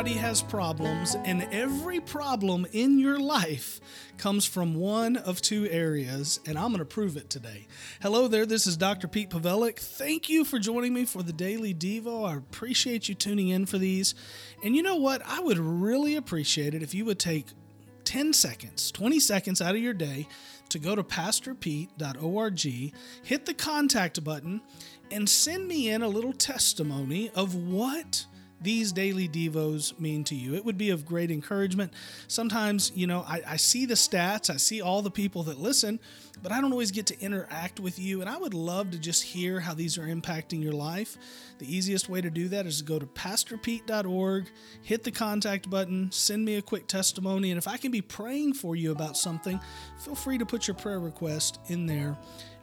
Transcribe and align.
Everybody 0.00 0.26
has 0.26 0.40
problems, 0.40 1.14
and 1.26 1.46
every 1.52 2.00
problem 2.00 2.66
in 2.72 2.98
your 2.98 3.18
life 3.18 3.82
comes 4.16 4.46
from 4.46 4.74
one 4.74 5.18
of 5.18 5.42
two 5.42 5.68
areas, 5.68 6.40
and 6.46 6.58
I'm 6.58 6.68
going 6.68 6.78
to 6.78 6.86
prove 6.86 7.18
it 7.18 7.28
today. 7.28 7.66
Hello 8.00 8.26
there, 8.26 8.46
this 8.46 8.66
is 8.66 8.78
Dr. 8.78 9.08
Pete 9.08 9.28
Pawelek. 9.28 9.78
Thank 9.78 10.30
you 10.30 10.46
for 10.46 10.58
joining 10.58 10.94
me 10.94 11.04
for 11.04 11.22
the 11.22 11.34
Daily 11.34 11.74
Devo. 11.74 12.26
I 12.26 12.34
appreciate 12.34 13.10
you 13.10 13.14
tuning 13.14 13.48
in 13.48 13.66
for 13.66 13.76
these. 13.76 14.14
And 14.64 14.74
you 14.74 14.82
know 14.82 14.96
what? 14.96 15.20
I 15.26 15.38
would 15.40 15.58
really 15.58 16.16
appreciate 16.16 16.72
it 16.72 16.82
if 16.82 16.94
you 16.94 17.04
would 17.04 17.18
take 17.18 17.48
10 18.04 18.32
seconds, 18.32 18.90
20 18.92 19.20
seconds 19.20 19.60
out 19.60 19.74
of 19.74 19.82
your 19.82 19.92
day 19.92 20.26
to 20.70 20.78
go 20.78 20.96
to 20.96 21.04
pastorpete.org, 21.04 22.92
hit 23.22 23.44
the 23.44 23.52
contact 23.52 24.24
button, 24.24 24.62
and 25.10 25.28
send 25.28 25.68
me 25.68 25.90
in 25.90 26.00
a 26.00 26.08
little 26.08 26.32
testimony 26.32 27.30
of 27.34 27.54
what 27.54 28.24
these 28.60 28.92
daily 28.92 29.28
devos 29.28 29.98
mean 29.98 30.24
to 30.24 30.34
you. 30.34 30.54
It 30.54 30.64
would 30.64 30.76
be 30.76 30.90
of 30.90 31.06
great 31.06 31.30
encouragement. 31.30 31.92
Sometimes, 32.28 32.92
you 32.94 33.06
know, 33.06 33.24
I, 33.26 33.42
I, 33.46 33.56
see 33.56 33.86
the 33.86 33.94
stats, 33.94 34.50
I 34.50 34.56
see 34.56 34.82
all 34.82 35.00
the 35.02 35.10
people 35.10 35.44
that 35.44 35.58
listen, 35.58 35.98
but 36.42 36.52
I 36.52 36.60
don't 36.60 36.72
always 36.72 36.90
get 36.90 37.06
to 37.06 37.20
interact 37.20 37.80
with 37.80 37.98
you. 37.98 38.20
And 38.20 38.28
I 38.28 38.36
would 38.36 38.54
love 38.54 38.90
to 38.90 38.98
just 38.98 39.22
hear 39.22 39.60
how 39.60 39.74
these 39.74 39.96
are 39.96 40.06
impacting 40.06 40.62
your 40.62 40.72
life. 40.72 41.16
The 41.58 41.74
easiest 41.74 42.08
way 42.08 42.20
to 42.20 42.30
do 42.30 42.48
that 42.48 42.66
is 42.66 42.78
to 42.78 42.84
go 42.84 42.98
to 42.98 43.06
pastorpete.org, 43.06 44.50
hit 44.82 45.04
the 45.04 45.10
contact 45.10 45.70
button, 45.70 46.10
send 46.12 46.44
me 46.44 46.56
a 46.56 46.62
quick 46.62 46.86
testimony. 46.86 47.50
And 47.50 47.58
if 47.58 47.66
I 47.66 47.76
can 47.76 47.90
be 47.90 48.02
praying 48.02 48.54
for 48.54 48.76
you 48.76 48.92
about 48.92 49.16
something, 49.16 49.60
feel 49.98 50.14
free 50.14 50.38
to 50.38 50.46
put 50.46 50.66
your 50.66 50.74
prayer 50.74 51.00
request 51.00 51.60
in 51.68 51.86
there 51.86 52.16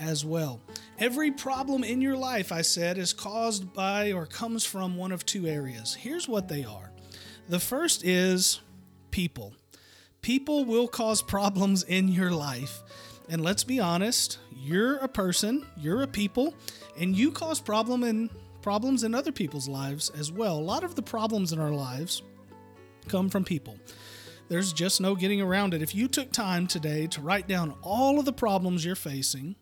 as 0.00 0.24
well. 0.24 0.60
Every 0.98 1.30
problem 1.30 1.84
in 1.84 2.00
your 2.00 2.16
life, 2.16 2.50
I 2.50 2.62
said, 2.62 2.98
is 2.98 3.12
caused 3.12 3.72
by 3.74 4.12
or 4.12 4.26
comes 4.26 4.64
from 4.64 4.96
one 4.96 5.12
of 5.12 5.24
two 5.24 5.46
areas. 5.46 5.94
Here's 5.94 6.28
what 6.28 6.48
they 6.48 6.64
are 6.64 6.90
the 7.48 7.60
first 7.60 8.04
is 8.04 8.60
people. 9.10 9.52
People 10.22 10.64
will 10.64 10.88
cause 10.88 11.22
problems 11.36 11.82
in 11.82 12.08
your 12.08 12.30
life. 12.30 12.82
And 13.28 13.42
let's 13.42 13.62
be 13.62 13.78
honest, 13.78 14.38
you're 14.56 14.96
a 14.96 15.08
person, 15.08 15.64
you're 15.76 16.02
a 16.02 16.06
people, 16.06 16.54
and 16.98 17.16
you 17.16 17.30
cause 17.30 17.60
problem 17.60 18.02
in 18.02 18.28
problems 18.60 19.04
in 19.04 19.14
other 19.14 19.32
people's 19.32 19.68
lives 19.68 20.10
as 20.10 20.30
well. 20.30 20.58
A 20.58 20.60
lot 20.60 20.84
of 20.84 20.94
the 20.94 21.02
problems 21.02 21.52
in 21.52 21.58
our 21.58 21.70
lives 21.70 22.22
come 23.08 23.28
from 23.28 23.44
people. 23.44 23.78
There's 24.48 24.72
just 24.72 25.00
no 25.00 25.14
getting 25.14 25.40
around 25.40 25.74
it. 25.74 25.82
If 25.82 25.94
you 25.94 26.08
took 26.08 26.32
time 26.32 26.66
today 26.66 27.06
to 27.08 27.20
write 27.20 27.46
down 27.46 27.74
all 27.82 28.18
of 28.18 28.24
the 28.24 28.32
problems 28.32 28.84
you're 28.84 28.96
facing, 28.96 29.54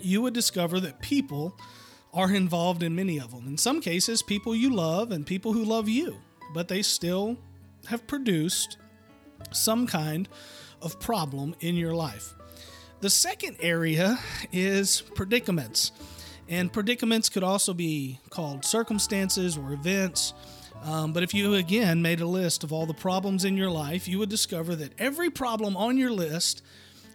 you 0.00 0.22
would 0.22 0.34
discover 0.34 0.80
that 0.80 1.00
people 1.00 1.56
are 2.12 2.32
involved 2.32 2.82
in 2.82 2.94
many 2.94 3.18
of 3.18 3.30
them. 3.30 3.46
In 3.46 3.58
some 3.58 3.80
cases, 3.80 4.22
people 4.22 4.54
you 4.54 4.74
love 4.74 5.12
and 5.12 5.26
people 5.26 5.52
who 5.52 5.64
love 5.64 5.88
you, 5.88 6.16
but 6.54 6.68
they 6.68 6.82
still 6.82 7.36
have 7.86 8.06
produced 8.06 8.78
some 9.52 9.86
kind 9.86 10.28
of 10.82 10.98
problem 11.00 11.54
in 11.60 11.76
your 11.76 11.94
life. 11.94 12.34
The 13.00 13.10
second 13.10 13.56
area 13.60 14.18
is 14.52 15.02
predicaments. 15.14 15.92
And 16.48 16.72
predicaments 16.72 17.28
could 17.28 17.44
also 17.44 17.74
be 17.74 18.18
called 18.30 18.64
circumstances 18.64 19.56
or 19.58 19.72
events. 19.72 20.32
Um, 20.82 21.12
but 21.12 21.22
if 21.22 21.34
you 21.34 21.54
again 21.54 22.00
made 22.00 22.20
a 22.20 22.26
list 22.26 22.64
of 22.64 22.72
all 22.72 22.86
the 22.86 22.94
problems 22.94 23.44
in 23.44 23.56
your 23.56 23.70
life, 23.70 24.08
you 24.08 24.18
would 24.18 24.30
discover 24.30 24.74
that 24.76 24.92
every 24.98 25.30
problem 25.30 25.76
on 25.76 25.96
your 25.98 26.10
list 26.10 26.62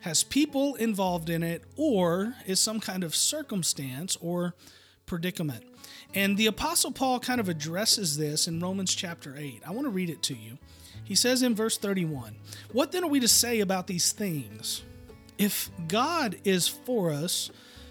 has 0.04 0.22
people 0.22 0.76
involved 0.76 1.30
in 1.30 1.44
it 1.44 1.64
or 1.78 2.36
is 2.46 2.60
some 2.60 2.82
kind 2.82 3.06
of 3.06 3.16
circumstance 3.16 4.18
or 4.20 4.54
predicament. 5.06 5.64
And 6.14 6.36
the 6.36 6.48
Apostle 6.48 6.92
Paul 6.92 7.22
kind 7.22 7.40
of 7.40 7.48
addresses 7.48 8.18
this 8.18 8.46
in 8.46 8.60
Romans 8.60 8.94
chapter 8.94 9.34
8. 9.38 9.62
I 9.66 9.72
want 9.72 9.86
to 9.86 9.90
read 9.90 10.10
it 10.10 10.22
to 10.24 10.34
you. 10.34 10.58
He 11.06 11.16
says 11.16 11.42
in 11.42 11.56
verse 11.56 11.78
31 11.78 12.36
What 12.74 12.92
then 12.92 13.06
are 13.06 13.10
we 13.10 13.22
to 13.22 13.30
say 13.30 13.62
about 13.62 13.88
these 13.88 14.12
things? 14.12 14.84
If 15.38 15.70
God 15.88 16.36
is 16.44 16.68
for 16.68 17.10
us, 17.10 17.50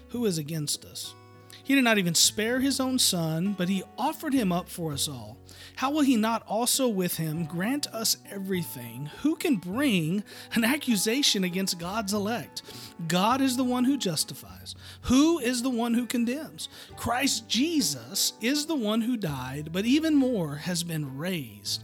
who 0.09 0.27
is 0.27 0.37
against 0.37 0.85
us? 0.85 1.15
He 1.63 1.75
did 1.75 1.85
not 1.85 1.97
even 1.97 2.13
spare 2.13 2.59
his 2.59 2.81
own 2.81 2.99
son, 2.99 3.55
but 3.57 3.69
he 3.69 3.83
offered 3.97 4.33
him 4.33 4.51
up 4.51 4.67
for 4.67 4.91
us 4.91 5.07
all. 5.07 5.37
How 5.77 5.91
will 5.91 6.01
he 6.01 6.17
not 6.17 6.43
also 6.45 6.89
with 6.89 7.15
him 7.15 7.45
grant 7.45 7.87
us 7.87 8.17
everything? 8.29 9.09
Who 9.21 9.37
can 9.37 9.55
bring 9.55 10.23
an 10.53 10.65
accusation 10.65 11.45
against 11.45 11.79
God's 11.79 12.13
elect? 12.13 12.63
God 13.07 13.41
is 13.41 13.55
the 13.55 13.63
one 13.63 13.85
who 13.85 13.97
justifies. 13.97 14.75
Who 15.03 15.39
is 15.39 15.61
the 15.61 15.69
one 15.69 15.93
who 15.93 16.05
condemns? 16.05 16.67
Christ 16.97 17.47
Jesus 17.47 18.33
is 18.41 18.65
the 18.65 18.75
one 18.75 19.01
who 19.01 19.15
died, 19.15 19.69
but 19.71 19.85
even 19.85 20.15
more 20.15 20.55
has 20.55 20.83
been 20.83 21.17
raised. 21.17 21.83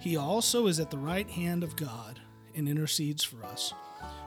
He 0.00 0.16
also 0.16 0.66
is 0.66 0.80
at 0.80 0.90
the 0.90 0.98
right 0.98 1.30
hand 1.30 1.62
of 1.62 1.76
God 1.76 2.20
and 2.56 2.68
intercedes 2.68 3.22
for 3.22 3.44
us. 3.44 3.72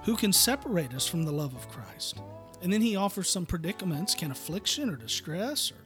Who 0.03 0.16
can 0.16 0.31
separate 0.34 0.94
us 0.94 1.08
from 1.08 1.24
the 1.24 1.31
love 1.31 1.56
of 1.56 1.69
Christ? 1.69 2.19
And 2.62 2.72
then 2.72 2.81
he 2.81 2.96
offers 2.96 3.30
some 3.30 3.46
predicaments 3.46 4.16
can 4.16 4.31
affliction 4.31 4.90
or 4.90 4.96
distress 4.96 5.72
or 5.72 5.78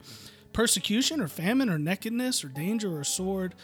persecution 0.52 1.20
or 1.20 1.28
famine 1.28 1.70
or 1.70 1.78
nakedness 1.78 2.44
or 2.44 2.48
danger 2.48 2.98
or 2.98 3.04
sword. 3.04 3.54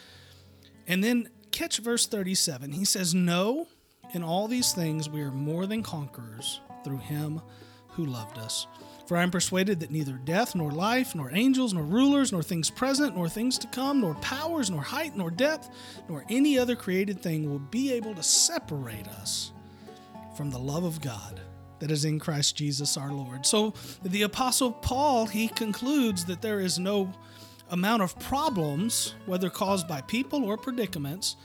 And 0.87 1.03
then 1.03 1.29
catch 1.51 1.79
verse 1.79 2.07
37. 2.07 2.71
He 2.71 2.85
says, 2.85 3.13
No, 3.13 3.67
in 4.13 4.23
all 4.23 4.47
these 4.47 4.73
things 4.73 5.09
we 5.09 5.21
are 5.21 5.31
more 5.31 5.65
than 5.65 5.83
conquerors 5.83 6.61
through 6.83 6.99
him 6.99 7.41
who 7.89 8.05
loved 8.05 8.37
us. 8.37 8.67
For 9.07 9.15
I 9.15 9.23
am 9.23 9.31
persuaded 9.31 9.79
that 9.79 9.91
neither 9.91 10.13
death, 10.13 10.53
nor 10.53 10.69
life, 10.69 11.15
nor 11.15 11.33
angels, 11.33 11.73
nor 11.73 11.83
rulers, 11.83 12.33
nor 12.33 12.43
things 12.43 12.69
present, 12.69 13.15
nor 13.15 13.29
things 13.29 13.57
to 13.59 13.67
come, 13.67 14.01
nor 14.01 14.15
powers, 14.15 14.69
nor 14.69 14.81
height, 14.81 15.15
nor 15.15 15.31
depth, 15.31 15.69
nor 16.09 16.25
any 16.29 16.59
other 16.59 16.75
created 16.75 17.21
thing 17.21 17.49
will 17.49 17.59
be 17.59 17.93
able 17.93 18.13
to 18.15 18.23
separate 18.23 19.07
us 19.07 19.53
from 20.37 20.51
the 20.51 20.59
love 20.59 20.83
of 20.83 21.01
God 21.01 21.41
that 21.79 21.91
is 21.91 22.05
in 22.05 22.19
Christ 22.19 22.55
Jesus 22.55 22.95
our 22.95 23.11
Lord. 23.11 23.45
So 23.45 23.73
the 24.03 24.21
Apostle 24.21 24.71
Paul, 24.71 25.25
he 25.25 25.47
concludes 25.47 26.25
that 26.25 26.41
there 26.41 26.59
is 26.59 26.79
no 26.79 27.11
amount 27.69 28.03
of 28.03 28.17
problems, 28.19 29.15
whether 29.25 29.49
caused 29.49 29.87
by 29.87 30.01
people 30.01 30.45
or 30.45 30.55
predicaments, 30.55 31.35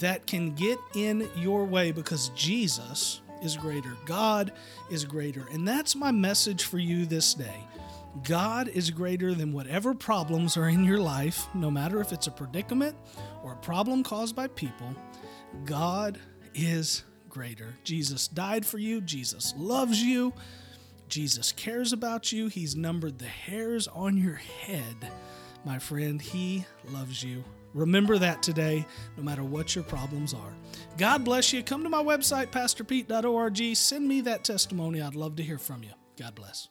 that 0.00 0.26
can 0.26 0.54
get 0.54 0.78
in 0.94 1.28
your 1.36 1.64
way 1.64 1.92
because 1.92 2.30
Jesus 2.30 3.20
is 3.42 3.56
greater. 3.56 3.96
God 4.06 4.52
is 4.90 5.04
greater. 5.04 5.46
And 5.52 5.68
that's 5.68 5.94
my 5.94 6.10
message 6.10 6.64
for 6.64 6.78
you 6.78 7.04
this 7.04 7.34
day. 7.34 7.66
God 8.24 8.68
is 8.68 8.90
greater 8.90 9.34
than 9.34 9.52
whatever 9.52 9.94
problems 9.94 10.56
are 10.56 10.68
in 10.68 10.84
your 10.84 10.98
life, 10.98 11.46
no 11.54 11.70
matter 11.70 12.00
if 12.00 12.12
it's 12.12 12.26
a 12.26 12.30
predicament 12.30 12.96
or 13.42 13.52
a 13.52 13.56
problem 13.56 14.02
caused 14.02 14.34
by 14.36 14.48
people. 14.48 14.94
God 15.64 16.18
is 16.54 17.04
greater. 17.32 17.74
Jesus 17.82 18.28
died 18.28 18.64
for 18.64 18.78
you, 18.78 19.00
Jesus 19.00 19.54
loves 19.56 20.00
you, 20.00 20.32
Jesus 21.08 21.50
cares 21.52 21.92
about 21.92 22.30
you. 22.30 22.46
He's 22.46 22.76
numbered 22.76 23.18
the 23.18 23.24
hairs 23.24 23.88
on 23.88 24.16
your 24.16 24.34
head, 24.34 25.10
my 25.64 25.78
friend. 25.78 26.22
He 26.22 26.64
loves 26.90 27.22
you. 27.24 27.42
Remember 27.74 28.18
that 28.18 28.42
today, 28.42 28.84
no 29.16 29.22
matter 29.22 29.42
what 29.42 29.74
your 29.74 29.84
problems 29.84 30.34
are. 30.34 30.54
God 30.98 31.24
bless 31.24 31.52
you. 31.52 31.62
Come 31.62 31.82
to 31.84 31.88
my 31.88 32.02
website, 32.02 32.48
pastorpete.org. 32.48 33.76
Send 33.76 34.06
me 34.06 34.20
that 34.22 34.44
testimony. 34.44 35.00
I'd 35.00 35.14
love 35.14 35.36
to 35.36 35.42
hear 35.42 35.58
from 35.58 35.82
you. 35.82 35.92
God 36.18 36.34
bless. 36.34 36.68